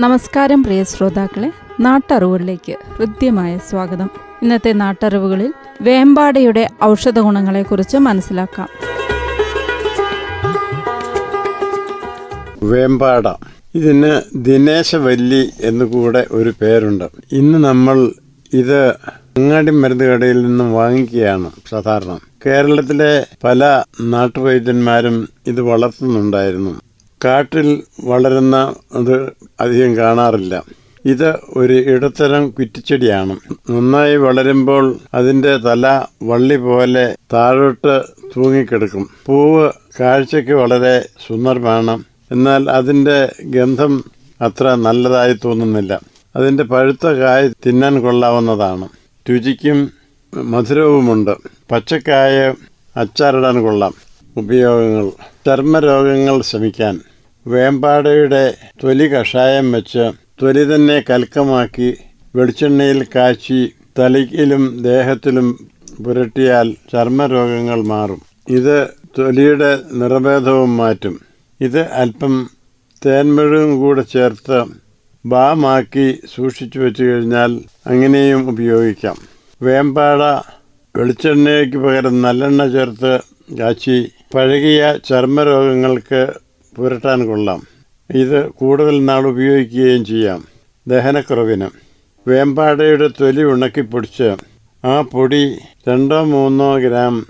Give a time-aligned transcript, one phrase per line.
[0.00, 4.10] നമസ്കാരം പ്രിയ ശ്രോതാക്കളെ നാട്ടറിവുകളിലേക്ക് ഹൃദ്യമായ സ്വാഗതം.
[4.42, 8.68] ഇന്നത്തെ നാട്ടറിവുകളിൽ വേമ്പാടയുടെ ഔഷധ ഗുണങ്ങളെക്കുറിച്ച് മനസ്സിലാക്കാം.
[12.62, 13.28] വേമ്പാട.
[13.74, 17.04] ഇതിന് ദിനേശവല്ലി എന്ന് കൂടെ ഒരു പേരുണ്ട്.
[17.32, 18.12] ഇന്ന് നമ്മൾ
[18.52, 18.88] ഇത്
[19.36, 22.18] അങ്ങാടി മരുന്ന് കടയിൽ നിന്നും വാങ്ങിക്കുകയാണ് സാധാരണ.
[22.46, 26.89] കേരളത്തിലെ പല നാട്ടുവൈദ്യന്മാരും ഇത് വളർത്തുന്നുണ്ടായിരുന്നു.
[27.24, 30.62] കാട്ടിൽ വളരുന്ന അത് അധികം കാണാറില്ല.
[31.04, 33.38] ഇത് ഒരു ഇടത്തരം കുറ്റിച്ചെടിയാണ്.
[33.70, 38.02] നന്നായി വളരുമ്പോൾ അതിന്റെ തല വള്ളി പോലെ താഴോട്ട്
[38.36, 39.08] തൂങ്ങിക്കിടക്കും.
[39.26, 42.02] പൂവ് കാഴ്ചയ്ക്ക് വളരെ സുന്ദരമാണ്.
[42.32, 44.04] എന്നാൽ അതിന്റെ ഗന്ധം
[44.40, 46.00] അത്ര നല്ലതായി തോന്നുന്നില്ല.
[46.36, 48.88] അതിന്റെ പഴുത്ത കായ തിന്നാൻ കൊള്ളാവുന്നതാണ്.
[49.30, 49.90] രുചിക്കും
[50.34, 51.30] മധുരവുമുണ്ട്.
[51.72, 52.54] പച്ചക്കായ
[52.96, 53.94] അച്ചാറിടാൻ കൊള്ളാം.
[54.36, 55.10] ഉപയോഗങ്ങൾ
[55.46, 57.00] ചർമ്മരോഗങ്ങൾ ശമിക്കാൻ
[57.46, 60.10] വേമ്പാടയുടെ തൊലി കഷായം വെച്ച്
[60.42, 61.96] തൊലി തന്നെ കൽക്കമാക്കി
[62.36, 65.58] വെളിച്ചെണ്ണയിൽ കാച്ചി തലയിലും ദേഹത്തിലും
[66.04, 68.20] പുരട്ടിയാൽ ചർമ്മരോഗങ്ങൾ മാറും.
[68.48, 71.20] ഇത് തൊലിയുടെ നിറഭേദവും മാറ്റും.
[71.60, 72.48] ഇത് അല്പം
[73.04, 74.64] തേൻമെഴുകും കൂടെ ചേർത്ത്
[75.26, 79.16] ബാമാക്കി സൂക്ഷിച്ചു വെച്ചു കഴിഞ്ഞാൽ അങ്ങനെയും ഉപയോഗിക്കാം.
[79.62, 80.22] വേമ്പാട
[80.98, 83.20] വെളിച്ചെണ്ണയ്ക്ക് പകരം നല്ലെണ്ണ ചേർത്ത്
[83.60, 86.32] കാച്ചി പഴകിയ ചർമ്മരോഗങ്ങൾക്ക്
[86.76, 87.62] പുരട്ടാൻ കൊള്ളാം.
[88.10, 90.44] ഇത് കൂടുതൽ നാൾ ഉപയോഗിക്കുകയും ചെയ്യാം.
[90.86, 91.68] ദഹനക്കുറവിന്.
[92.28, 94.36] വേമ്പാടയുടെ തൊലി ഉണക്കിപ്പൊടിച്ച്
[94.84, 97.26] ആ പൊടി രണ്ടോ മൂന്നോ ഗ്രാം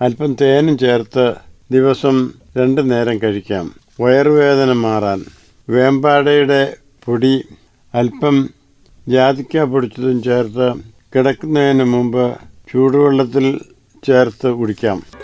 [0.00, 1.34] അല്പം തേനും ചേർത്ത്
[1.70, 3.74] ദിവസം രണ്ട് നേരം കഴിക്കാം.
[4.00, 5.24] വയറുവേദന മാറാൻ.
[5.68, 7.42] വേമ്പാടയുടെ പൊടി
[7.94, 8.50] അല്പം
[9.08, 10.72] ജാതിക്ക പൊടിച്ചതും ചേർത്ത്
[11.16, 12.34] കിടക്കുന്നതിന് മുമ്പ്
[12.72, 13.60] ചൂടുവെള്ളത്തിൽ
[14.06, 15.23] ചേർത്ത് കുടിക്കാം.